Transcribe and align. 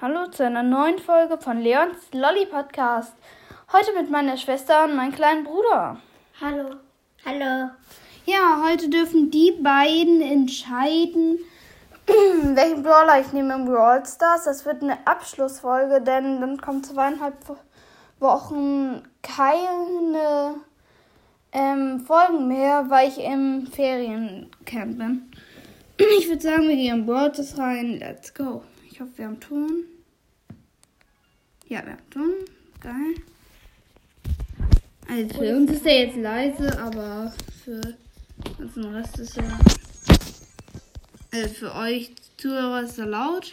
Hallo 0.00 0.28
zu 0.28 0.44
einer 0.44 0.62
neuen 0.62 1.00
Folge 1.00 1.38
von 1.38 1.58
Leons 1.60 1.96
Lolly 2.12 2.46
Podcast. 2.46 3.12
Heute 3.72 3.92
mit 4.00 4.08
meiner 4.08 4.36
Schwester 4.36 4.84
und 4.84 4.94
meinem 4.94 5.10
kleinen 5.10 5.42
Bruder. 5.42 6.00
Hallo. 6.40 6.76
Hallo. 7.26 7.70
Ja, 8.24 8.62
heute 8.64 8.90
dürfen 8.90 9.32
die 9.32 9.58
beiden 9.60 10.20
entscheiden, 10.20 11.40
welchen 12.06 12.84
Brawler 12.84 13.20
ich 13.20 13.32
nehme 13.32 13.54
im 13.54 13.64
Brawl 13.64 14.06
Stars. 14.06 14.44
Das 14.44 14.64
wird 14.64 14.84
eine 14.84 15.04
Abschlussfolge, 15.04 16.00
denn 16.00 16.40
dann 16.40 16.60
kommt 16.60 16.86
zweieinhalb 16.86 17.34
Wochen 18.20 19.02
keine 19.20 20.60
ähm, 21.50 21.98
Folgen 22.06 22.46
mehr, 22.46 22.88
weil 22.88 23.08
ich 23.08 23.18
im 23.18 23.66
Feriencamp 23.66 24.96
bin. 24.96 25.32
Ich 26.20 26.28
würde 26.28 26.40
sagen, 26.40 26.68
wir 26.68 26.76
gehen 26.76 27.04
Brawl 27.04 27.34
Stars 27.34 27.58
rein. 27.58 27.98
Let's 27.98 28.32
go. 28.32 28.62
Ich 28.98 29.02
hoffe, 29.02 29.18
wir 29.18 29.26
haben 29.26 29.38
Ton. 29.38 29.84
Ja, 31.68 31.84
wir 31.84 31.92
haben 31.92 32.10
Ton. 32.10 32.32
Geil. 32.80 33.14
Also 35.06 35.38
für 35.38 35.56
uns 35.56 35.70
ist 35.70 35.84
der 35.84 36.06
jetzt 36.06 36.16
leise, 36.16 36.76
aber 36.80 37.32
für 37.62 37.80
den 38.58 38.84
Rest 38.86 39.16
ist 39.20 39.36
er. 39.36 39.56
Also 41.30 41.54
für 41.54 41.74
euch 41.76 42.10
Zuhörer 42.38 42.82
ist 42.82 42.98
er 42.98 43.06
laut. 43.06 43.52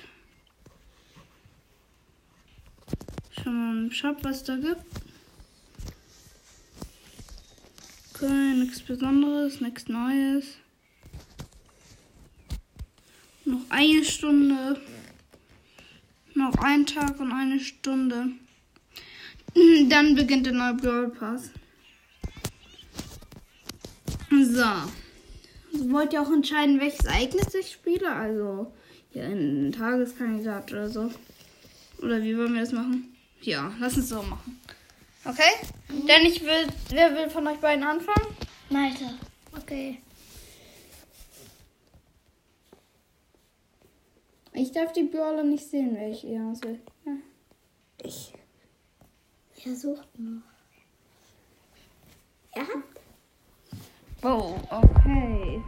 Schauen 3.30 3.44
wir 3.44 3.52
mal 3.52 3.84
im 3.84 3.92
Shop, 3.92 4.18
was 4.24 4.44
da 4.46 4.56
gibt. 4.56 4.82
Okay, 8.16 8.54
nichts 8.56 8.82
Besonderes, 8.82 9.62
nichts 9.62 9.88
Neues. 9.90 10.46
Noch 13.46 13.62
eine 13.70 14.04
Stunde. 14.04 14.82
Noch 16.46 16.64
ein 16.64 16.86
Tag 16.86 17.20
und 17.20 17.32
eine 17.32 17.60
Stunde. 17.60 18.28
Dann 19.90 20.14
beginnt 20.14 20.46
der 20.46 20.54
neue 20.54 20.76
Brawl 20.76 21.10
Pass. 21.10 21.50
So. 24.30 25.90
Wollt 25.90 26.14
ihr 26.14 26.22
auch 26.22 26.32
entscheiden, 26.32 26.80
welches 26.80 27.06
Ereignis 27.06 27.56
ich 27.56 27.72
spiele? 27.72 28.12
Also 28.12 28.72
hier 29.12 29.24
ein 29.24 29.72
Tageskandidat 29.72 30.72
oder 30.72 30.88
so. 30.88 31.12
Oder 32.04 32.22
wie 32.22 32.38
wollen 32.38 32.54
wir 32.54 32.62
das 32.62 32.74
machen? 32.74 33.16
Ja, 33.42 33.74
lass 33.80 33.98
uns 33.98 34.10
so 34.10 34.22
machen. 34.22 34.60
Okay? 35.24 35.42
Mhm. 35.90 36.06
Denn 36.06 36.26
ich 36.28 36.44
will. 36.44 36.68
Wer 36.90 37.16
will 37.16 37.30
von 37.32 37.48
euch 37.48 37.58
beiden 37.58 37.84
anfangen? 37.84 38.36
Malte. 38.70 39.16
Okay. 39.58 39.98
Ich 44.58 44.72
darf 44.72 44.94
die 44.94 45.04
Brawler 45.04 45.44
nicht 45.44 45.70
sehen, 45.70 45.96
welche 45.98 46.28
ihr 46.28 46.42
aus 46.42 46.62
will. 46.64 46.80
Ja. 47.06 47.12
Ich. 48.02 48.32
Er 49.66 49.76
sucht 49.76 50.08
noch. 50.18 50.44
Er 52.52 52.62
hat. 52.62 52.84
Oh, 54.24 54.56
okay. 54.70 55.62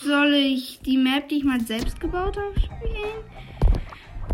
Soll 0.00 0.34
ich 0.34 0.80
die 0.80 0.96
Map, 0.96 1.28
die 1.28 1.38
ich 1.38 1.44
mal 1.44 1.60
selbst 1.60 1.98
gebaut 1.98 2.36
habe, 2.36 2.60
spielen? 2.60 3.24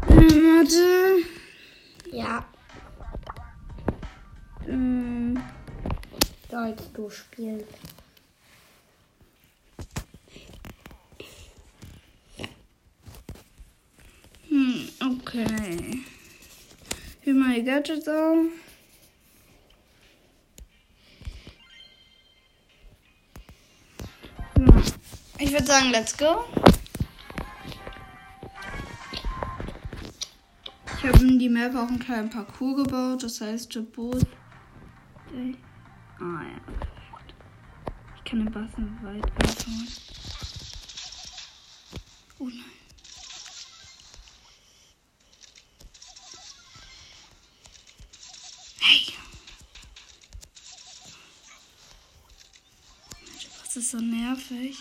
Äh, 0.09 0.35
warte. 0.43 2.15
Ja. 2.15 2.45
Ähm. 4.69 5.41
Sollst 6.51 6.91
du 6.97 7.09
spielen? 7.09 7.65
Okay. 15.07 16.01
Wie 17.23 17.33
meine 17.33 17.65
Gadgets 17.65 18.09
auch. 18.09 18.45
Ich 25.39 25.53
würde 25.53 25.67
sagen, 25.67 25.91
let's 25.91 26.17
go. 26.17 26.45
Ich 30.99 31.05
habe 31.05 31.19
in 31.25 31.39
die 31.39 31.49
Map 31.49 31.75
auch 31.75 31.89
einen 31.89 31.99
kleinen 31.99 32.31
Parcours 32.31 32.85
gebaut, 32.85 33.23
das 33.23 33.41
heißt 33.41 33.75
der 33.75 33.81
Boot. 33.81 34.27
Ah 36.19 36.43
ja. 36.43 36.61
Ich 38.17 38.25
kann 38.25 38.39
den 38.45 38.51
Bassen 38.51 38.99
weit 39.03 39.25
anfangen. 39.43 39.89
Oh 42.39 42.45
nein. 42.47 42.76
Das 53.77 53.85
ist 53.85 53.91
so 53.91 53.99
nervig. 53.99 54.79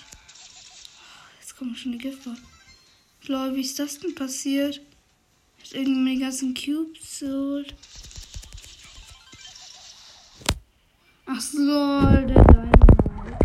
Jetzt 1.41 1.57
kommen 1.57 1.75
schon 1.75 1.91
die 1.91 1.97
Giftwort. 1.97 2.37
Lol, 3.27 3.53
wie 3.53 3.59
ist 3.59 3.77
das 3.77 3.99
denn 3.99 4.15
passiert? 4.15 4.79
Hat 5.59 5.73
irgendwie 5.73 6.15
die 6.15 6.21
ganzen 6.21 6.53
Cubes 6.53 7.19
geholt. 7.19 7.75
Ach 11.25 11.41
so, 11.41 11.59
der 11.59 12.21
Dynamite. 12.21 13.37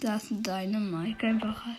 Da 0.00 0.16
ist 0.16 0.32
ein 0.32 0.42
Dynamite, 0.42 1.26
einfach 1.28 1.64
halt. 1.64 1.78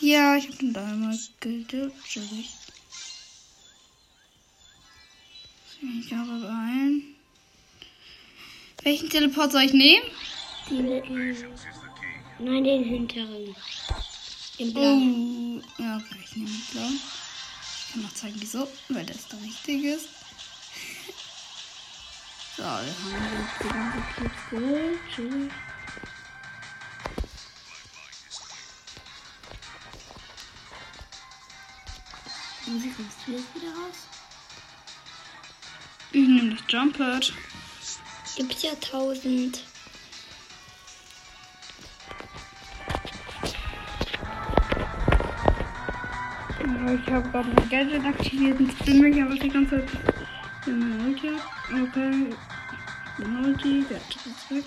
Ja, 0.00 0.36
ich 0.36 0.50
hab 0.50 0.58
den 0.58 0.74
Dynamite 0.74 1.32
getötet. 1.40 2.65
Ich 5.94 6.12
habe 6.12 6.48
ein. 6.48 7.02
Welchen 8.82 9.08
Teleport 9.08 9.52
soll 9.52 9.62
ich 9.62 9.72
nehmen? 9.72 10.02
Den, 10.68 10.90
äh, 10.90 11.34
nein, 12.40 12.64
den 12.64 12.84
hinteren. 12.84 13.54
Den 14.58 14.72
blauen. 14.72 15.62
Oh, 15.62 15.82
ja, 15.82 15.96
okay, 15.96 16.18
ich 16.24 16.36
nehme 16.36 16.48
den 16.48 16.66
blauen. 16.72 17.00
Ich 17.00 17.92
kann 17.92 18.02
noch 18.02 18.14
zeigen, 18.14 18.36
wieso, 18.38 18.68
weil 18.88 19.06
das 19.06 19.28
der 19.28 19.40
richtige 19.42 19.92
ist. 19.92 20.08
So, 22.56 22.62
wir 22.62 22.68
haben 22.68 22.84
jetzt 23.38 23.62
die 23.62 23.68
ganze 23.68 23.98
Cubes 24.16 24.50
geholt. 24.50 24.98
Tschüss. 25.14 25.52
Und 32.66 32.82
wie 32.82 32.90
kommst 32.90 33.18
du 33.26 33.32
jetzt 33.32 33.54
wieder 33.54 33.70
raus? 33.72 34.15
Ich 36.16 36.26
nehme 36.26 36.54
das 36.54 36.64
Jump 36.68 36.96
Pad. 36.96 37.30
Gibt 38.36 38.62
ja 38.62 38.70
tausend. 38.76 39.62
Ja, 46.58 46.94
ich 46.94 47.12
habe 47.12 47.28
gerade 47.28 47.48
mein 47.50 47.68
Gadget 47.68 48.06
aktiviert 48.06 48.58
und 48.58 48.84
bin 48.86 49.00
mich 49.00 49.22
aber 49.22 49.34
die 49.34 49.48
ganze 49.50 49.84
Zeit 49.84 49.90
in 50.66 50.78
meiner 50.78 51.04
Ulti. 51.04 51.32
Okay. 51.70 52.34
Ulti, 53.18 53.84
Gadget 53.86 54.26
ist 54.26 54.50
weg. 54.50 54.64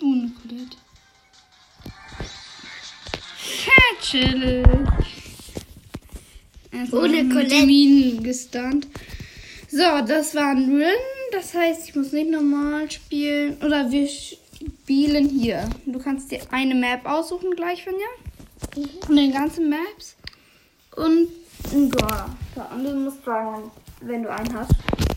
Ohne 0.00 0.32
Colette. 0.42 0.76
Chillig. 4.00 5.01
Erstmal 6.82 7.04
Ohne 7.04 7.28
Colette. 7.28 7.66
Minen 7.66 8.22
gestunt. 8.22 8.88
So, 9.68 10.04
das 10.06 10.34
war 10.34 10.50
ein 10.50 10.78
Win. 10.78 10.88
Das 11.30 11.54
heißt, 11.54 11.88
ich 11.88 11.94
muss 11.94 12.12
nicht 12.12 12.30
normal 12.30 12.90
spielen. 12.90 13.56
Oder 13.64 13.90
wir 13.90 14.08
spielen 14.08 15.28
hier. 15.28 15.68
Du 15.86 15.98
kannst 15.98 16.30
dir 16.30 16.40
eine 16.50 16.74
Map 16.74 17.06
aussuchen 17.06 17.52
gleich, 17.54 17.84
Finja. 17.84 18.06
Von 19.06 19.16
den 19.16 19.32
ganzen 19.32 19.70
Maps. 19.70 20.16
Und 20.96 21.28
ein. 21.72 22.36
Ja, 22.56 22.70
und 22.74 22.84
du 22.84 22.94
musst 22.94 23.24
sagen, 23.24 23.70
wenn 24.00 24.24
du 24.24 24.30
einen 24.30 24.54
hast. 24.54 24.72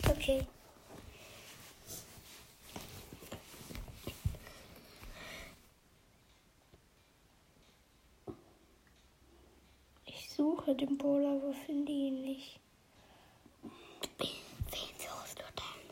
Okay. 0.08 0.46
Ich 10.06 10.25
suche 10.36 10.76
den 10.76 10.98
Bowler, 10.98 11.32
aber 11.32 11.54
finde 11.54 11.92
ihn 11.92 12.22
nicht. 12.22 12.60
Wen 14.18 14.30
suchst 14.98 15.40
du 15.40 15.44
denn? 15.44 15.90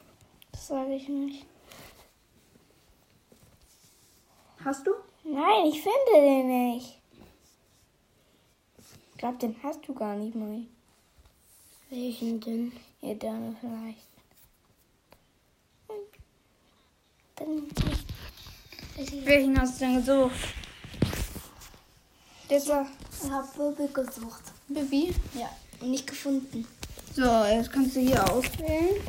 Das 0.51 0.67
sage 0.67 0.95
ich 0.95 1.07
nicht. 1.07 1.45
Hast 4.63 4.85
du? 4.85 4.91
Nein, 5.23 5.65
ich 5.67 5.81
finde 5.81 6.11
den 6.13 6.47
nicht. 6.47 6.99
Ich 9.11 9.17
glaube, 9.17 9.37
den 9.37 9.55
hast 9.63 9.87
du 9.87 9.93
gar 9.93 10.15
nicht 10.15 10.35
mal. 10.35 10.65
Welchen 11.89 12.39
denn? 12.41 12.73
Ja, 13.01 13.13
dann 13.13 13.55
vielleicht. 13.59 14.07
Dann 17.35 17.55
nicht. 18.97 19.25
Welchen 19.25 19.59
hast 19.59 19.79
du 19.79 19.85
denn 19.85 19.95
gesucht? 19.95 20.62
Dieser 22.53 22.85
Ich 23.23 23.31
habe 23.31 23.47
Wirbel 23.57 23.87
gesucht. 23.87 24.43
Bibi? 24.67 25.15
Ja. 25.33 25.49
Und 25.81 25.89
nicht 25.89 26.05
gefunden. 26.05 26.67
So, 27.15 27.23
jetzt 27.45 27.71
kannst 27.71 27.95
du 27.95 27.99
hier 27.99 28.23
auswählen. 28.31 29.01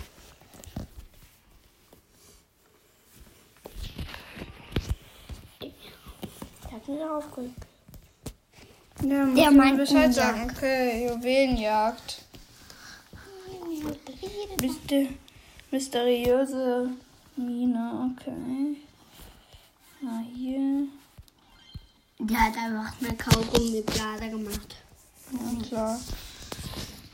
Ich 5.60 6.72
habe 6.72 6.92
mich 6.92 7.04
aufgeregt. 7.04 7.66
Ja, 9.02 9.26
muss 9.26 9.38
Der 9.38 9.50
meint 9.50 9.76
Bescheid 9.76 10.06
Umjagd. 10.06 10.14
sagen. 10.14 10.50
Okay, 10.50 11.08
Juwelenjagd. 11.08 12.22
Myster 14.62 15.06
mysteriöse 15.70 16.90
Mine, 17.36 18.10
okay. 18.16 18.76
Na, 20.00 20.22
hier. 20.34 20.88
Der 22.20 22.40
hat 22.40 22.54
einfach 22.56 22.92
eine 23.00 23.16
Kaugummiblase 23.16 24.30
gemacht. 24.30 24.76
Ja, 25.32 25.62
klar. 25.68 26.00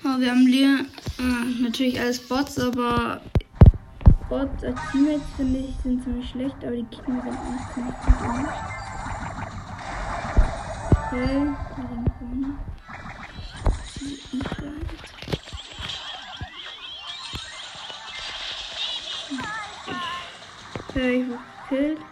Ja, 0.05 0.19
wir 0.19 0.31
haben 0.31 0.47
hier 0.47 0.87
äh, 1.19 1.63
natürlich 1.63 1.99
alles 1.99 2.27
Bots, 2.27 2.59
aber 2.59 3.21
Bots 4.29 4.63
als 4.63 4.79
Teammates 4.93 5.23
finde 5.37 5.59
ich 5.61 5.75
sind 5.83 6.05
ziemlich 6.05 6.31
schlecht, 6.31 6.57
aber 6.63 6.77
die 6.77 6.85
Gegner 6.85 7.23
sind 7.23 7.37
auch 7.39 7.75
ziemlich 7.75 7.95
gut. 8.05 8.49
Okay. 11.07 11.47
Okay, 20.89 21.23
ich 21.23 21.29
wurde 21.29 21.39
gekillt. 21.69 22.10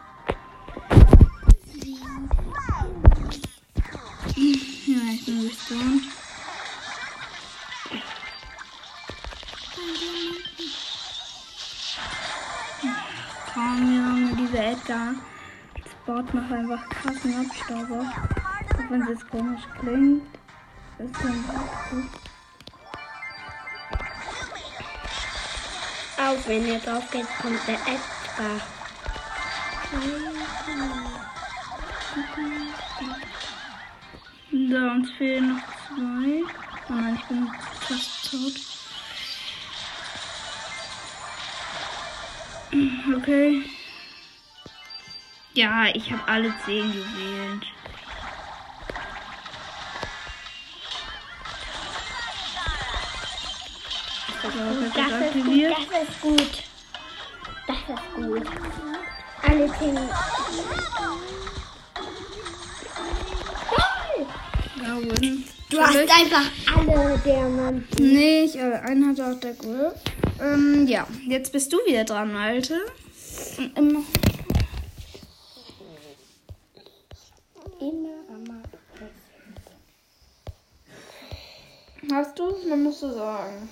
Edgar. 14.89 15.15
Das 15.75 15.93
Bot 16.07 16.33
macht 16.33 16.51
einfach 16.51 16.89
krassen 16.89 17.35
Abstauber. 17.47 18.01
Auch 18.01 18.91
wenn 18.91 19.03
es 19.03 19.09
jetzt 19.09 19.29
komisch 19.29 19.61
klingt. 19.79 20.23
Ist 20.99 21.15
dann 21.23 21.45
gut. 21.91 22.11
Auch 26.17 26.49
wenn 26.49 26.65
er 26.67 26.79
drauf 26.79 27.11
geht, 27.11 27.27
kommt 27.41 27.69
der 27.69 27.75
Edgar. 27.75 28.61
So, 34.51 34.77
uns 34.77 35.11
fehlen 35.13 35.49
noch 35.49 35.63
zwei. 35.87 36.43
Oh 36.89 36.95
nein, 36.95 37.19
ich 37.21 37.25
bin 37.27 37.51
fast 37.81 38.31
tot. 38.31 38.55
Okay. 43.17 43.78
Ja, 45.59 45.87
ich 45.93 46.13
habe 46.13 46.23
alle 46.29 46.55
zehn 46.65 46.93
gewählt. 46.93 47.67
So, 54.41 54.49
wird 54.81 54.97
das 54.97 55.11
Das 55.11 55.35
ist 55.35 55.43
gut, 55.43 55.65
das 55.91 56.09
ist 56.09 56.21
gut. 56.21 56.63
Das 57.67 57.77
ist 57.77 58.15
gut. 58.15 58.47
Alle 59.43 59.69
zehn. 59.81 59.97
Ja, 64.81 64.97
win. 65.03 65.45
Du 65.71 65.81
hast 65.81 65.97
einfach 65.97 66.45
alle 66.73 67.19
Diamanten. 67.19 67.85
Nee, 67.99 68.45
ich, 68.45 68.57
äh, 68.57 68.75
einen 68.75 69.09
hatte 69.09 69.27
auch 69.27 69.41
der 69.41 69.55
Grill. 69.55 69.93
Ähm, 70.41 70.87
ja, 70.87 71.05
jetzt 71.27 71.51
bist 71.51 71.73
du 71.73 71.79
wieder 71.79 72.05
dran, 72.05 72.37
Alte. 72.37 72.79
Und. 73.57 73.77
Immer 73.77 74.05
Hast 82.11 82.39
du 82.39 82.49
es? 82.49 82.69
Dann 82.69 82.83
musst 82.83 83.03
du 83.03 83.11
sagen. 83.13 83.69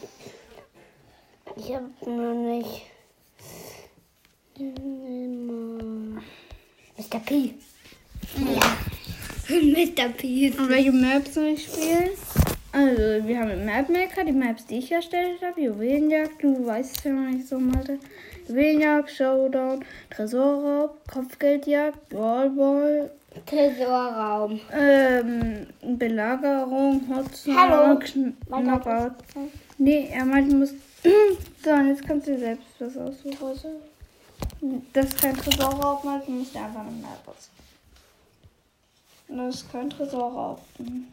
Ich 1.56 1.74
hab 1.74 2.06
nur 2.06 2.34
nicht. 2.34 2.82
Mr. 6.98 7.18
P. 7.24 7.54
Ja. 8.36 8.76
Mr. 9.48 10.08
P. 10.10 10.50
Und 10.50 10.68
welche 10.68 10.92
Maps 10.92 11.34
soll 11.34 11.46
ich 11.46 11.64
spielen? 11.64 12.10
Also, 12.72 13.26
wir 13.26 13.40
haben 13.40 13.48
den 13.48 13.64
Map 13.64 13.88
Maker, 13.88 14.24
die 14.24 14.32
Maps, 14.32 14.66
die 14.66 14.78
ich 14.78 14.92
erstellt 14.92 15.40
habe. 15.40 15.58
Juwelenjagd, 15.62 16.42
du 16.42 16.66
weißt 16.66 16.98
es 16.98 17.04
ja 17.04 17.12
noch 17.12 17.30
nicht 17.30 17.48
so, 17.48 17.58
Malte. 17.58 17.98
Juwelenjagd, 18.48 19.10
Showdown, 19.10 19.82
Tresorraub, 20.10 20.98
Kopfgeldjagd, 21.08 22.10
Ballball, 22.10 23.10
Tresorraum. 23.44 24.60
ähm, 24.72 25.66
Belagerung, 25.98 27.02
Hallo. 27.54 27.98
Knockout. 27.98 29.12
Nee, 29.78 30.08
er 30.10 30.24
meinte, 30.24 30.50
du 30.50 30.56
musst. 30.58 30.74
so, 31.64 31.70
und 31.70 31.88
jetzt 31.88 32.06
kannst 32.06 32.26
du 32.26 32.38
selbst 32.38 32.66
was 32.78 32.96
aussuchen. 32.96 33.70
Das 34.92 35.06
ist 35.06 35.20
kein 35.20 35.36
Tresorraub, 35.36 36.04
Malte, 36.04 36.26
du 36.26 36.32
musst 36.32 36.54
dir 36.54 36.62
einfach 36.62 36.84
Map 36.84 37.26
aussuchen. 37.26 37.56
Das 39.28 39.54
ist 39.56 39.72
kein 39.72 39.90
Tresorraub. 39.90 40.60
Hm. 40.78 41.08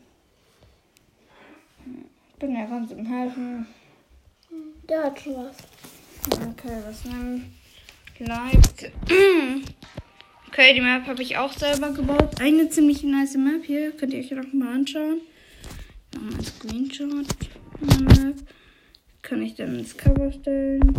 Ich 2.30 2.40
bin 2.40 2.56
ja 2.56 2.66
ganz 2.66 2.92
im 2.92 3.06
Helfen. 3.06 3.68
Der 4.88 5.04
hat 5.04 5.19
schon 5.19 5.36
was. 5.36 5.56
Okay, 6.30 6.78
was 6.86 7.06
nehmen? 7.06 7.54
Like. 8.19 8.94
Okay, 10.54 10.76
die 10.76 10.82
Map 10.82 11.08
habe 11.08 11.24
ich 11.24 11.36
auch 11.36 11.52
selber 11.52 11.90
gebaut. 11.90 12.40
Eine 12.40 12.70
ziemlich 12.70 13.02
nice 13.02 13.34
Map 13.38 13.64
hier. 13.66 13.92
Könnt 13.92 14.14
ihr 14.14 14.20
euch 14.20 14.30
noch 14.30 14.54
mal 14.54 14.76
anschauen. 14.76 15.22
Nochmal 16.14 16.36
ein 16.36 16.46
Screenshot 16.46 17.26
Map. 17.80 18.36
Kann 19.24 19.42
ich 19.42 19.56
dann 19.56 19.80
ins 19.80 19.98
Cover 19.98 20.31
stellen. 20.31 20.95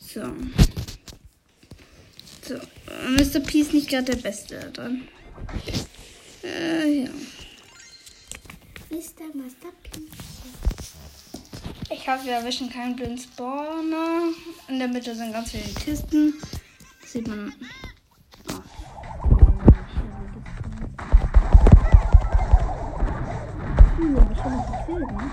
So. 0.00 0.22
So. 2.42 2.54
äh, 2.54 3.10
Mr. 3.12 3.38
P 3.38 3.60
ist 3.60 3.72
nicht 3.72 3.88
gerade 3.88 4.16
der 4.16 4.16
Beste 4.16 4.58
da 4.58 4.70
dran. 4.70 5.02
Äh, 6.42 7.02
ja. 7.04 7.10
Mr. 8.90 9.36
Master 9.36 9.68
P. 9.84 10.00
Ich 11.94 12.08
hoffe, 12.08 12.26
wir 12.26 12.32
erwischen 12.32 12.68
keinen 12.68 12.96
blinden 12.96 13.18
Spawner. 13.18 14.22
In 14.66 14.80
der 14.80 14.88
Mitte 14.88 15.14
sind 15.14 15.32
ganz 15.32 15.52
viele 15.52 15.72
Kisten. 15.84 16.34
Sieht 17.10 17.26
man. 17.26 17.50
Oh. 18.50 18.60
Gekillt, 24.86 25.12
ne? 25.12 25.30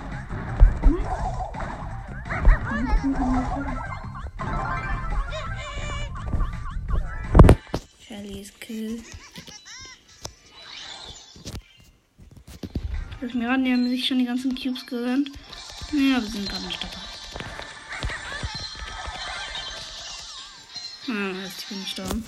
Ist 8.39 8.61
kill. 8.61 9.03
Das 13.19 13.33
Miran, 13.33 13.65
die 13.65 13.71
haben 13.73 13.89
sich 13.89 14.07
schon 14.07 14.19
die 14.19 14.25
ganzen 14.25 14.55
Cubes 14.55 14.85
gegönnt. 14.85 15.29
Ja, 15.91 16.21
wir 16.21 16.29
sind 16.29 16.47
gerade 16.47 16.65
nicht 16.65 16.81
dabei. 16.81 17.04
Ah, 21.07 21.31
jetzt 21.43 21.69
bin 21.69 21.77
ich 21.79 21.95
gestorben. 21.95 22.25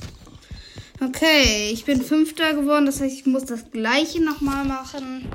Okay, 1.00 1.72
ich 1.72 1.86
bin 1.86 2.01
Fünfter 2.01 2.53
geworden. 2.53 2.86
Das 2.86 3.01
heißt, 3.01 3.19
ich 3.19 3.25
muss 3.25 3.46
das 3.46 3.72
gleiche 3.72 4.22
nochmal 4.24 4.65
machen. 4.65 5.27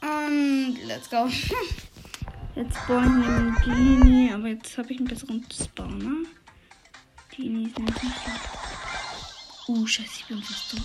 Und 0.00 0.78
let's 0.86 1.08
go. 1.08 1.28
Jetzt 2.54 2.76
spawnen 2.76 3.22
wir 3.22 3.28
einen 3.30 3.56
Genie, 4.02 4.30
aber 4.30 4.48
jetzt 4.48 4.76
habe 4.76 4.92
ich 4.92 4.98
einen 4.98 5.08
besseren 5.08 5.42
Spawner. 5.50 6.26
Genie 7.34 7.64
ist 7.64 7.78
nicht 7.78 7.98
da. 7.98 9.72
Uh, 9.72 9.86
scheiße, 9.86 10.10
ich 10.18 10.26
bin 10.26 10.42
fast 10.42 10.70
tot. 10.70 10.82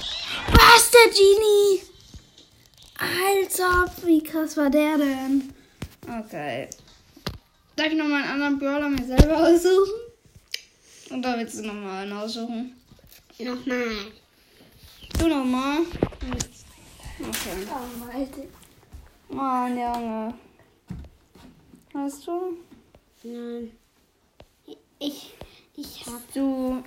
Was, 0.53 0.91
der 0.91 1.11
Genie? 1.11 1.81
Ob, 3.59 4.05
wie 4.05 4.23
krass 4.23 4.55
war 4.55 4.69
der 4.69 4.97
denn? 4.97 5.53
Okay. 6.07 6.69
Darf 7.75 7.87
ich 7.87 7.97
nochmal 7.97 8.23
einen 8.23 8.41
anderen 8.41 8.59
Brawler 8.59 8.89
mir 8.89 9.05
selber 9.05 9.37
aussuchen? 9.47 10.06
Oder 11.11 11.37
willst 11.37 11.59
du 11.59 11.67
nochmal 11.67 12.03
einen 12.03 12.13
aussuchen? 12.13 12.75
Nochmal. 13.39 14.11
Du 15.17 15.27
nochmal? 15.27 15.79
Okay. 17.19 18.47
Oh. 19.29 19.33
Mann, 19.33 19.77
Junge. 19.77 20.33
Hast 21.93 22.27
du? 22.27 22.57
Nein. 23.23 23.71
Ich, 24.99 25.33
ich 25.75 26.05
hab. 26.05 26.33
Du. 26.33 26.83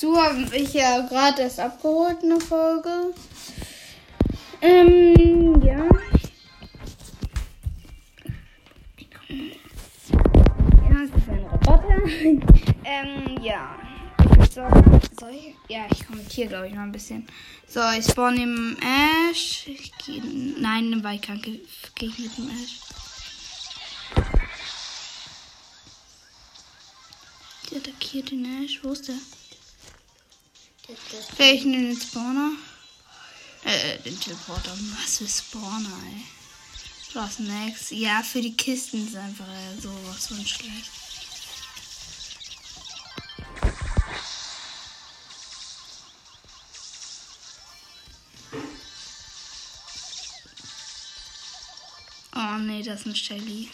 Du 0.00 0.16
habe 0.16 0.56
ich 0.56 0.74
ja 0.74 1.00
gerade 1.06 1.42
erst 1.42 1.58
abgeholt, 1.58 2.18
eine 2.22 2.40
Folge. 2.40 3.14
Ähm. 4.60 5.60
Ja, 5.64 5.88
ähm, 12.84 13.42
ja. 13.42 13.78
So, 14.52 14.68
soll 15.18 15.34
ich? 15.34 15.54
Ja, 15.68 15.86
ich 15.90 16.06
kommentiere, 16.06 16.48
glaube 16.48 16.68
ich, 16.68 16.74
mal 16.74 16.82
ein 16.82 16.92
bisschen. 16.92 17.26
So, 17.66 17.80
ich 17.96 18.04
spawn 18.04 18.36
im 18.36 18.76
Ash. 18.80 19.66
Ich 19.66 19.92
geh, 20.04 20.20
nein, 20.58 20.92
im 20.92 21.04
Weitkampf 21.04 21.42
gehe 21.42 22.08
ich 22.08 22.18
mit 22.18 22.36
dem 22.36 22.50
Ash. 22.50 22.80
Die 27.70 27.76
attackiert 27.76 28.30
den 28.30 28.64
Ash. 28.64 28.80
Wo 28.82 28.92
ist 28.92 29.08
der? 29.08 29.16
Vielleicht 31.36 31.64
in 31.64 31.72
den 31.72 32.00
Spawner? 32.00 32.52
Äh, 33.64 33.98
den 33.98 34.18
Teleporter. 34.18 34.76
Was 35.00 35.18
für 35.18 35.28
Spawner, 35.28 35.98
ey. 36.12 36.22
Was 37.14 37.38
Max? 37.38 37.90
Ja, 37.90 38.22
für 38.22 38.40
die 38.40 38.56
Kisten 38.56 39.06
ist 39.06 39.16
einfach 39.16 39.46
äh, 39.46 39.80
sowas 39.80 40.26
von 40.26 40.44
schlecht. 40.44 40.90
Das 52.92 53.00
ist 53.00 53.06
ein 53.06 53.16
Shelly. 53.16 53.68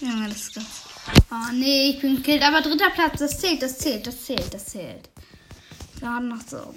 Junge, 0.00 0.28
das 0.28 0.36
ist 0.36 0.54
ganz. 0.54 0.66
Oh 1.30 1.52
nee, 1.52 1.90
ich 1.90 2.00
bin 2.00 2.16
gekillt. 2.16 2.42
Aber 2.42 2.60
dritter 2.60 2.90
Platz, 2.90 3.18
das 3.18 3.38
zählt, 3.40 3.62
das 3.62 3.78
zählt, 3.78 4.06
das 4.06 4.24
zählt, 4.24 4.54
das 4.54 4.66
zählt. 4.66 5.08
Gerade 5.98 6.26
noch 6.26 6.40
so. 6.46 6.74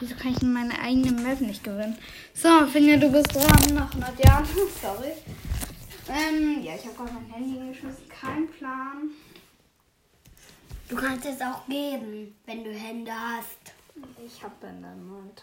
Wieso 0.00 0.14
kann 0.14 0.32
ich 0.32 0.42
in 0.42 0.52
meine 0.52 0.78
eigene 0.78 1.12
Map 1.12 1.40
nicht 1.40 1.64
gewinnen? 1.64 1.98
So, 2.34 2.66
Finja, 2.66 2.96
du 2.96 3.10
bist 3.10 3.34
dran 3.34 3.74
nach 3.74 3.90
100 3.90 4.24
Jahren. 4.24 4.46
Sorry. 4.82 5.12
Ähm, 6.08 6.62
ja, 6.62 6.74
ich 6.76 6.84
habe 6.86 6.96
gerade 6.96 7.12
mein 7.12 7.26
Handy 7.30 7.58
hingeschmissen. 7.58 8.08
Kein 8.08 8.48
Plan. 8.48 9.10
Du 10.88 10.94
kannst 10.94 11.26
es 11.26 11.40
auch 11.40 11.66
geben, 11.66 12.36
wenn 12.46 12.62
du 12.62 12.70
Hände 12.70 13.12
hast. 13.12 13.74
Ich 14.24 14.42
hab 14.42 14.62
in 14.62 14.82
deinem 14.82 15.08
Mund. 15.08 15.42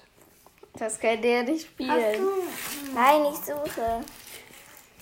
Das 0.73 0.99
kann 0.99 1.21
der 1.21 1.43
nicht 1.43 1.67
spielen. 1.67 1.91
Hast 1.91 2.17
du? 2.17 2.93
Nein, 2.93 3.21
ich 3.31 3.39
suche. 3.39 4.03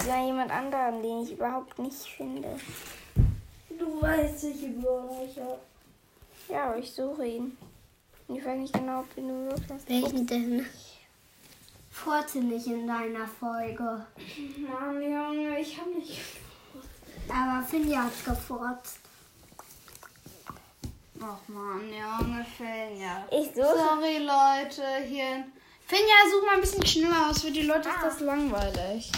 Ja, 0.07 0.25
jemand 0.25 0.51
anderen, 0.51 1.01
den 1.01 1.23
ich 1.23 1.33
überhaupt 1.33 1.77
nicht 1.77 1.95
finde. 1.95 2.59
Du 3.77 4.01
weißt, 4.01 4.43
welche 4.43 4.69
Brawler 4.69 5.23
ich 5.29 5.37
habe. 5.39 5.59
Ja, 6.49 6.69
aber 6.69 6.77
ich 6.77 6.91
suche 6.91 7.25
ihn. 7.25 7.57
Ich 8.27 8.43
weiß 8.43 8.57
nicht 8.57 8.73
genau, 8.73 9.01
ob 9.01 9.15
du 9.15 9.21
ihn 9.21 9.49
wirklich 9.49 9.69
hast. 9.71 9.89
Welchen 9.89 10.25
denn? 10.25 10.65
Furze 11.91 12.39
nicht 12.39 12.65
in 12.65 12.87
deiner 12.87 13.27
Folge. 13.27 14.05
Mann, 14.57 15.01
Junge, 15.01 15.59
ich 15.59 15.79
hab 15.79 15.87
nicht. 15.87 16.19
Aber 17.29 17.63
Finja 17.63 18.05
hat 18.05 18.25
gefurzt. 18.25 19.00
Ach 21.23 21.47
man, 21.47 21.81
Junge, 21.81 22.43
Finja. 22.57 23.27
Ich 23.29 23.53
suche. 23.53 23.75
Sorry, 23.77 24.17
Leute, 24.17 24.83
hier. 25.07 25.45
Finja, 25.85 26.15
such 26.31 26.45
mal 26.45 26.55
ein 26.55 26.61
bisschen 26.61 26.85
schneller 26.85 27.29
aus. 27.29 27.43
Für 27.43 27.51
die 27.51 27.61
Leute 27.61 27.89
ist 27.89 28.03
das 28.03 28.19
langweilig. 28.21 29.11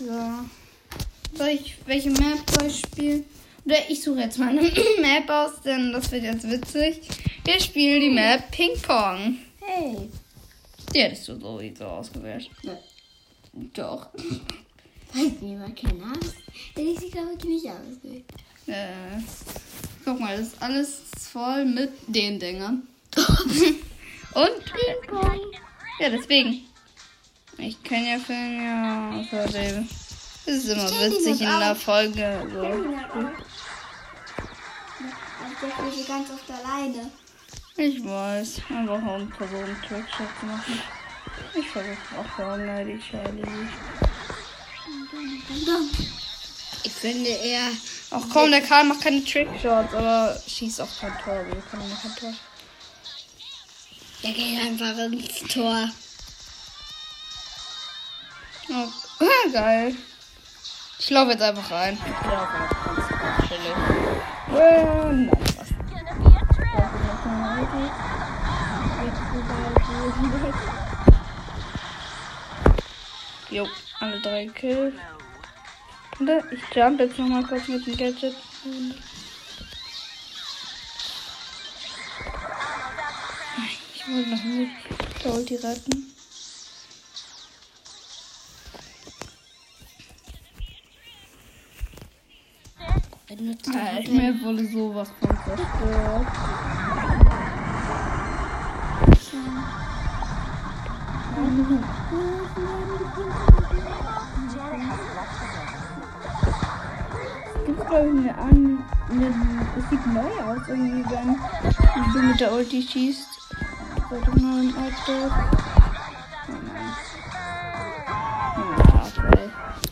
Ja. 0.00 0.44
Soll 1.32 1.48
ich, 1.48 1.76
welche 1.86 2.10
Map 2.10 2.38
soll 2.50 2.66
ich 2.66 2.80
spielen? 2.80 3.24
Oder 3.64 3.88
ich 3.88 4.02
suche 4.02 4.20
jetzt 4.20 4.38
mal 4.38 4.50
eine 4.50 4.60
Map 5.00 5.30
aus, 5.30 5.62
denn 5.64 5.90
das 5.92 6.10
wird 6.12 6.24
jetzt 6.24 6.50
witzig. 6.50 7.00
Wir 7.44 7.60
spielen 7.60 8.00
die 8.00 8.10
Map 8.10 8.50
Ping 8.50 8.78
Pong. 8.82 9.38
Hey. 9.62 10.10
Die 10.92 11.00
hättest 11.00 11.28
du 11.28 11.40
sowieso 11.40 11.84
ausgewählt. 11.84 12.50
Ne. 12.62 12.78
Doch. 13.72 14.08
Weiß 15.14 15.32
niemand 15.40 15.80
keine 15.80 16.02
Angst. 16.04 16.36
Hätte 16.74 17.04
ich 17.06 17.10
glaube 17.10 17.32
ich, 17.38 17.44
nicht 17.44 17.66
ausgewählt. 17.66 18.24
Äh, 18.66 19.20
guck 20.04 20.18
mal, 20.18 20.36
das 20.36 20.48
ist 20.48 20.62
alles 20.62 21.02
voll 21.32 21.64
mit 21.64 21.92
den 22.06 22.38
Dingern. 22.38 22.86
Und? 23.16 24.64
Ping 24.64 25.08
Pong. 25.08 25.40
Ja, 26.00 26.10
deswegen. 26.10 26.66
Ich 27.58 27.82
kann 27.82 28.04
ja 28.04 28.18
filmen, 28.18 28.62
ja, 28.62 29.20
außerdem. 29.20 29.88
Das 30.44 30.54
ist 30.54 30.68
immer 30.68 30.90
witzig 30.90 31.40
in 31.40 31.58
der. 31.58 31.74
Folge. 31.74 32.48
So. 32.52 32.60
Also 35.78 36.04
ganz 36.06 36.30
oft 36.30 36.50
alleine. 36.50 37.10
Ich 37.76 38.04
weiß, 38.04 38.60
einfach 38.70 39.02
um 39.02 39.28
Personen 39.30 39.76
Trickshot 39.86 40.28
zu 40.40 40.46
machen. 40.46 40.80
Ich 41.54 41.68
versuche 41.68 41.96
auch 42.18 42.38
Hunger, 42.38 42.84
die 42.84 42.98
Charlie. 42.98 43.42
Ich 46.84 46.92
finde 46.92 47.28
eher. 47.30 47.70
Ach 48.10 48.22
komm, 48.32 48.50
der 48.50 48.62
Karl 48.62 48.84
macht 48.84 49.00
keine 49.00 49.24
Trickshots, 49.24 49.94
aber 49.94 50.40
schießt 50.46 50.80
auch 50.80 50.88
kein 51.00 51.12
Tor. 51.22 51.44
Wir 51.46 51.62
können 51.70 51.88
noch 51.88 52.02
kein 52.02 52.16
Tor. 52.16 52.34
Der 54.22 54.32
geht 54.32 54.60
einfach 54.60 54.98
ins 54.98 55.52
Tor. 55.52 55.90
Oh, 58.68 58.88
ah, 59.20 59.48
geil. 59.52 59.96
Ich 60.98 61.10
laufe 61.10 61.32
jetzt 61.32 61.42
einfach 61.42 61.70
rein. 61.70 61.98
Ich 62.04 62.30
laufe 62.30 62.52
einfach 62.52 63.20
ganz 63.20 63.48
chillig. 63.48 63.76
Äh, 64.58 64.84
nein, 64.84 65.30
was? 70.42 70.76
Jo, 73.50 73.68
alle 74.00 74.20
drei 74.20 74.46
Kills. 74.48 74.94
Warte, 76.18 76.44
Ich 76.50 76.74
jump 76.74 76.98
jetzt 77.00 77.18
nochmal 77.18 77.42
kurz 77.44 77.68
mit 77.68 77.86
dem 77.86 77.96
Gadget. 77.96 78.34
Ich 83.94 84.08
wollte 84.08 84.30
noch 84.30 84.44
nicht 84.44 84.70
der 85.24 85.34
Ulti 85.34 85.56
retten. 85.56 86.06
Ja, 93.28 93.98
ich 93.98 94.10
mir 94.10 94.40
wurde 94.40 94.66
sowas 94.66 95.10
von 95.20 95.36
zerstört. 95.44 96.26
Es 99.12 99.32
glaube 107.76 108.08
ich 108.08 108.30
eine, 108.30 108.38
an, 108.38 108.84
es 109.78 109.90
sieht 109.90 110.06
neu 110.06 110.20
aus 110.20 110.68
irgendwie, 110.68 111.04
wenn 111.10 112.12
du 112.12 112.22
mit 112.22 112.40
der 112.40 112.52
Ulti 112.52 112.82
schießt. 112.82 113.28
Warte 114.10 114.30
mal 114.40 114.60
ein. 114.60 114.74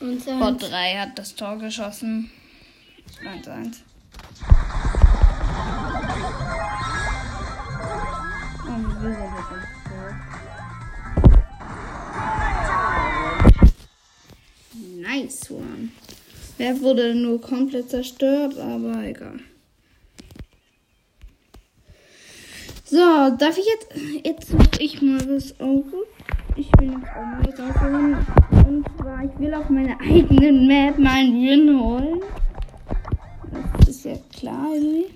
Oh. 0.00 0.04
Und 0.04 0.24
Bot 0.40 0.62
3 0.70 0.98
hat 0.98 1.18
das 1.18 1.34
Tor 1.34 1.56
geschossen. 1.58 2.30
1-1. 3.22 3.82
Oh, 8.66 8.78
wie 8.78 9.02
will 9.02 9.12
er 9.12 9.30
das 9.30 9.46
so? 9.84 9.98
Nice 15.00 15.50
one. 15.50 15.90
Wer 16.56 16.80
wurde 16.80 17.14
nur 17.14 17.40
komplett 17.40 17.90
zerstört, 17.90 18.58
aber 18.58 19.02
egal. 19.02 19.40
So, 22.84 22.96
darf 23.38 23.58
ich 23.58 23.66
jetzt. 23.66 24.24
Jetzt 24.24 24.48
suche 24.50 24.68
ich 24.78 25.02
mal 25.02 25.20
was 25.28 25.58
auf. 25.58 25.84
Ich 26.56 26.70
will 26.78 26.92
jetzt 27.44 27.60
auch 27.60 27.80
mal 27.82 28.24
was. 28.52 28.66
Und 28.66 28.86
zwar, 28.96 29.24
ich 29.24 29.38
will 29.38 29.52
auf 29.54 29.68
meiner 29.68 30.00
eigenen 30.00 30.66
Map 30.68 30.98
mal 30.98 31.14
einen 31.14 31.34
Win 31.42 31.80
holen. 31.80 32.20
Das 33.78 33.88
ist 33.88 34.04
ja 34.04 34.16
klar 34.38 34.68
irgendwie. 34.74 35.06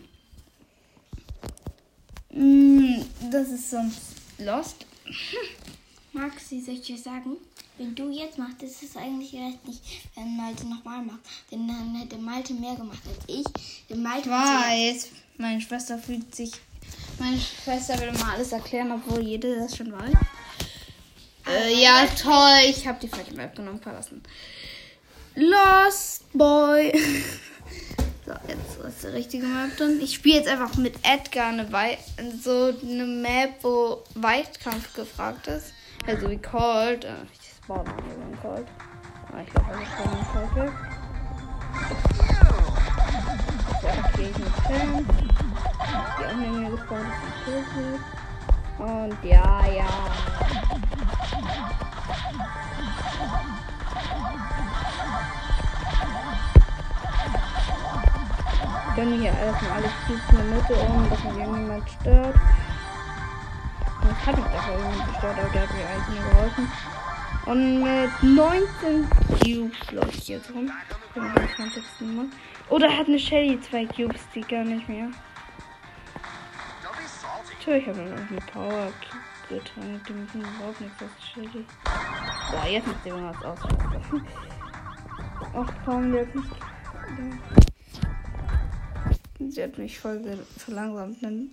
Mm, 2.32 3.02
Das 3.30 3.48
ist 3.48 3.70
sonst 3.70 4.00
Lost. 4.38 4.86
Maxi, 6.12 6.60
soll 6.60 6.74
ich 6.74 6.82
dir 6.82 6.98
sagen? 6.98 7.36
Wenn 7.78 7.94
du 7.94 8.10
jetzt 8.10 8.38
machst, 8.38 8.62
ist 8.62 8.82
es 8.82 8.96
eigentlich 8.96 9.32
recht 9.34 9.66
nicht, 9.66 9.80
wenn 10.16 10.36
Malte 10.36 10.66
nochmal 10.66 11.02
macht. 11.02 11.20
Denn 11.50 11.66
dann 11.68 11.94
hätte 11.94 12.18
Malte 12.18 12.52
mehr 12.52 12.74
gemacht 12.74 13.00
als 13.06 13.24
ich. 13.26 13.46
Denn 13.88 14.02
Malte 14.02 14.28
Weiß. 14.28 15.08
Meine 15.38 15.60
Schwester 15.60 15.98
fühlt 15.98 16.34
sich. 16.34 16.50
Meine 17.18 17.38
Schwester 17.38 17.98
will 18.00 18.08
immer 18.08 18.32
alles 18.32 18.52
erklären, 18.52 18.92
obwohl 18.92 19.22
jede 19.22 19.56
das 19.56 19.76
schon 19.76 19.92
weiß. 19.92 20.12
Äh, 21.46 21.82
ja, 21.82 22.06
toll. 22.20 22.68
Ich 22.68 22.86
habe 22.86 22.98
die 23.00 23.08
falsche 23.08 23.34
Map 23.34 23.54
genommen, 23.54 23.80
verlassen. 23.80 24.22
Lost 25.36 26.24
Boy. 26.32 26.92
so, 28.26 28.32
jetzt 28.48 28.88
ist 28.88 29.02
die 29.04 29.06
richtige 29.08 29.46
Map 29.46 29.76
drin. 29.76 30.00
Ich 30.02 30.14
spiele 30.14 30.36
jetzt 30.36 30.48
einfach 30.48 30.76
mit 30.76 30.94
Edgar 31.02 31.48
eine 31.48 31.70
Wei 31.72 31.98
so 32.42 32.74
eine 32.82 33.06
Map, 33.06 33.62
wo 33.62 34.02
Weitkampf 34.14 34.92
gefragt 34.94 35.46
ist. 35.46 35.72
Also 36.06 36.28
wie 36.30 36.38
Cold. 36.38 37.04
Äh, 37.04 37.14
ich 37.68 37.74
spawn 37.74 37.84
mal 37.84 37.94
hier 38.02 38.14
in 38.14 38.40
Cold. 38.40 38.66
Ah, 39.30 39.40
ich 39.42 39.50
glaube, 39.50 39.66
ich 39.82 39.90
Cold 40.32 40.56
weg. 40.56 40.72
Ja, 43.82 43.90
okay, 44.04 44.28
ich 44.30 44.38
muss 44.38 44.56
chillen. 44.66 45.06
Die 46.18 46.24
mir 46.46 46.70
gespawnt 46.70 47.08
ist, 47.46 47.68
die 47.76 48.82
Und 48.82 49.24
ja, 49.24 49.66
ja. 49.66 49.86
gönne 58.96 59.16
hier 59.16 59.32
erstmal 59.32 59.72
alles 59.72 59.92
Cubes 60.06 60.22
in 60.30 60.36
der 60.36 60.44
Mitte 60.44 60.74
um, 60.74 61.08
dass 61.08 61.24
mir 61.24 61.46
niemand 61.46 61.88
stört. 61.88 62.34
Das 64.02 64.26
habe 64.26 64.40
ich 64.40 64.46
doch 64.46 64.68
irgendwie 64.68 65.12
gestört, 65.12 65.38
aber 65.38 65.48
der 65.50 65.62
hat 65.62 65.74
mir 65.74 65.86
eigentlich 65.86 66.20
nur 66.20 66.30
geholfen. 66.30 66.68
Und 67.46 67.82
mit 67.82 68.10
19 68.22 69.08
Cubes 69.28 69.76
ich 70.12 70.28
jetzt 70.28 70.52
rum. 70.52 70.70
Oder 72.68 72.94
hat 72.94 73.06
eine 73.06 73.18
Shelly 73.18 73.60
zwei 73.60 73.86
Cubes, 73.86 74.20
die 74.34 74.42
gar 74.42 74.64
nicht 74.64 74.88
mehr. 74.88 75.10
Tja, 77.64 77.76
ich 77.76 77.86
habe 77.86 77.98
noch 77.98 78.30
eine 78.30 78.40
Power 78.52 78.92
Cube 79.00 79.60
getan, 79.60 80.00
die 80.06 80.12
müssen 80.12 80.40
überhaupt 80.40 80.80
nichts 80.80 81.02
aus 81.02 81.08
Shelly. 81.32 81.64
Boah, 82.50 82.66
jetzt 82.68 82.86
macht 82.86 83.04
sie 83.04 83.12
was 83.12 83.42
aus. 83.42 83.58
Ach 85.54 85.72
komm, 85.84 86.12
der 86.12 86.26
hat 86.26 86.34
nicht. 86.34 86.50
Sie 89.48 89.62
hat 89.62 89.78
mich 89.78 89.98
voll 89.98 90.22
verlangsamt. 90.56 91.50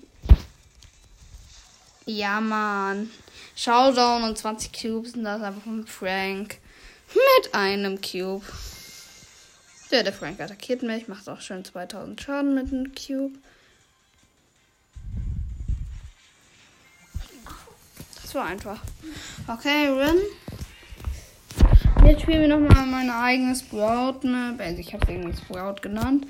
Ne? 2.06 2.14
Ja, 2.14 2.42
Mann. 2.42 3.10
Showdown 3.56 4.24
und 4.24 4.38
20 4.38 4.72
Cubes 4.74 5.14
und 5.14 5.24
das 5.24 5.42
einfach 5.42 5.64
von 5.64 5.88
Frank. 5.88 6.58
Mit 7.14 7.54
einem 7.54 8.02
Cube. 8.02 8.46
Ja, 9.92 10.04
der 10.04 10.14
Frank 10.14 10.40
attackiert 10.40 10.84
mich, 10.84 11.08
macht 11.08 11.30
auch 11.30 11.40
schon 11.40 11.64
2000 11.64 12.20
Schaden 12.20 12.56
mit 12.56 12.74
einem 12.74 12.92
Cube. 12.94 13.38
Das 18.22 18.36
war 18.36 18.46
einfach. 18.46 18.82
Okay, 19.48 19.88
Rin. 19.88 20.20
Jetzt 22.06 22.24
spielen 22.24 22.42
wir 22.42 22.48
nochmal 22.48 22.86
meine 22.86 23.16
eigene 23.16 23.56
Sprout-Map. 23.56 24.60
Also 24.60 24.80
ich 24.80 24.94
habe 24.94 25.12
irgendwie 25.12 25.38
Sprout 25.38 25.82
genannt. 25.82 26.28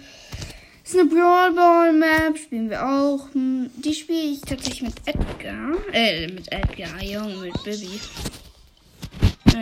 Das 0.86 0.94
ist 0.94 1.00
eine 1.00 1.10
Brawl 1.10 1.52
Ball 1.54 1.94
Map, 1.94 2.38
spielen 2.38 2.70
wir 2.70 2.88
auch. 2.88 3.34
Hm, 3.34 3.72
die 3.76 3.92
spiele 3.92 4.20
ich 4.20 4.42
tatsächlich 4.42 4.84
mit 4.84 4.94
Edgar. 5.08 5.72
Äh, 5.92 6.28
mit 6.28 6.52
Edgar, 6.52 7.02
Junge, 7.02 7.38
mit 7.38 7.64
Bibi. 7.64 8.00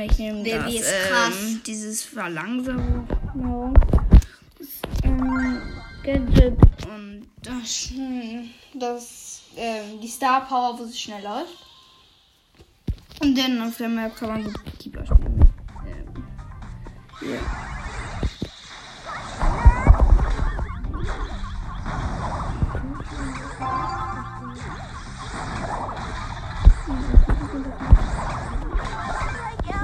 Ich 0.05 0.17
nehme 0.17 0.43
das, 0.43 0.73
ist 0.73 0.91
krass. 1.07 1.33
Ähm, 1.39 1.61
dieses 1.65 2.03
Verlangsamung. 2.03 3.73
Das, 4.59 4.67
ähm, 5.05 5.61
Gadget 6.03 6.57
und 6.93 7.29
das, 7.41 7.91
hm, 7.95 8.49
das 8.73 9.43
ähm, 9.55 10.01
die 10.01 10.09
Star 10.09 10.45
Power, 10.45 10.77
wo 10.77 10.83
sie 10.83 10.97
schnell 10.97 11.23
läuft. 11.23 11.55
Und 13.21 13.37
dann 13.37 13.61
auf 13.61 13.77
der 13.77 13.87
Map 13.87 14.13
kann 14.17 14.27
man 14.27 14.43
gut 14.43 14.59
Keeper 14.77 15.05
spielen. 15.05 15.53
Ähm, 17.21 17.39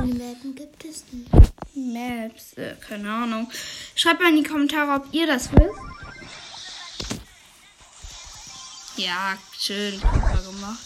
ja. 0.07 0.13
Mappen 0.13 0.55
gibt 0.55 0.85
es 0.85 1.03
nicht? 1.11 1.29
Maps, 1.75 2.53
äh, 2.57 2.75
keine 2.87 3.11
Ahnung. 3.11 3.51
Schreibt 3.95 4.21
mal 4.21 4.29
in 4.29 4.43
die 4.43 4.49
Kommentare, 4.49 5.01
ob 5.01 5.13
ihr 5.13 5.27
das 5.27 5.51
wisst. 5.51 5.69
Ja, 8.97 9.37
schön 9.57 9.93
Keeper 9.99 10.41
gemacht. 10.51 10.79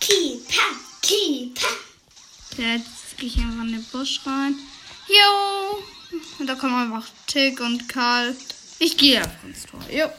Keeper, 0.00 0.62
Keeper. 1.00 1.66
Jetzt 2.58 3.16
gehe 3.16 3.28
ich 3.28 3.38
einfach 3.38 3.64
in 3.64 3.72
den 3.72 3.84
Busch 3.84 4.20
rein. 4.26 4.56
Jo! 5.08 5.82
Und 6.38 6.46
da 6.46 6.54
kommen 6.54 6.74
einfach 6.74 7.08
Tick 7.26 7.60
und 7.60 7.88
Karl. 7.88 8.36
Ich 8.78 8.96
gehe 8.96 9.18
einfach 9.18 9.44
ins 9.44 9.64
Tor. 9.64 9.80
Jo. 9.90 10.10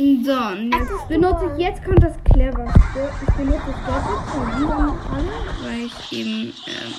So, 0.00 0.06
und 0.06 0.72
jetzt 0.72 1.08
benutze 1.08 1.52
ich, 1.52 1.62
jetzt 1.62 1.84
kommt 1.84 2.02
das 2.02 2.14
cleverste. 2.24 3.10
Ich 3.20 3.34
benutze 3.34 3.60
das 3.66 4.02
doppelt 4.02 4.30
von 4.30 4.98
weil 5.62 5.80
ich 5.84 6.12
eben, 6.12 6.54
ähm 6.66 6.94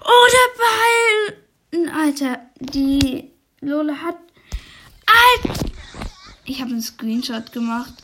Oh, 0.00 0.26
der 0.32 1.78
Ball! 1.78 1.94
Alter, 1.96 2.40
die 2.58 3.30
Lola 3.60 3.94
hat, 3.94 4.16
Alter! 5.06 5.60
Ich 6.44 6.60
habe 6.60 6.72
einen 6.72 6.82
Screenshot 6.82 7.52
gemacht. 7.52 7.94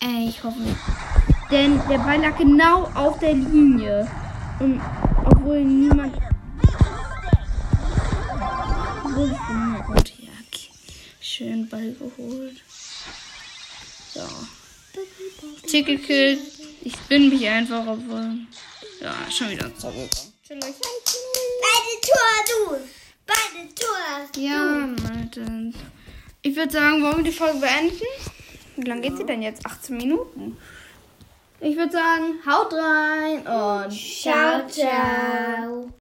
Ey, 0.00 0.30
ich 0.30 0.42
hoffe 0.42 0.58
nicht. 0.58 0.76
Denn 1.52 1.80
der 1.88 1.98
Ball 1.98 2.20
lag 2.20 2.36
genau 2.36 2.90
auf 2.94 3.20
der 3.20 3.34
Linie. 3.34 4.10
Und 4.58 4.80
obwohl 5.24 5.64
niemand... 5.64 6.16
Obwohl 9.04 9.30
ich 10.04 10.13
schön 11.34 11.68
Ball 11.68 11.92
geholt. 11.98 12.62
So. 14.12 14.20
Ticket 15.66 16.00
gekillt. 16.00 16.40
Ich 16.82 16.96
bin 17.08 17.28
mich 17.28 17.48
einfach, 17.48 17.84
obwohl. 17.86 18.38
Ja, 19.00 19.14
schon 19.30 19.50
wieder 19.50 19.74
zurückgekommen. 19.76 20.32
Beide 20.48 20.70
Tor, 22.02 22.34
du! 22.46 22.76
Beide 23.26 23.74
Tor! 23.74 24.28
Du. 24.32 24.40
Ja, 24.40 24.86
Leute. 24.86 25.72
Ich 26.42 26.54
würde 26.54 26.72
sagen, 26.72 27.02
wollen 27.02 27.16
wir 27.16 27.24
die 27.24 27.32
Folge 27.32 27.58
beenden? 27.58 28.06
Wie 28.76 28.88
lange 28.88 29.00
geht 29.00 29.16
sie 29.16 29.26
denn 29.26 29.42
jetzt? 29.42 29.66
18 29.66 29.96
Minuten. 29.96 30.56
Ich 31.60 31.76
würde 31.76 31.92
sagen, 31.92 32.34
haut 32.46 32.72
rein 32.72 33.38
und 33.38 33.92
ciao, 33.92 34.68
ciao. 34.68 35.90